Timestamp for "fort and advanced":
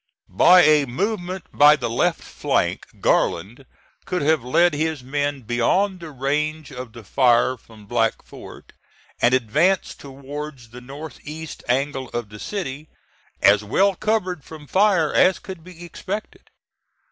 8.25-9.99